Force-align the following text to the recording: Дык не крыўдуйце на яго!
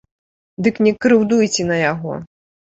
Дык 0.67 0.79
не 0.87 0.93
крыўдуйце 1.05 1.67
на 1.69 1.77
яго! 1.91 2.17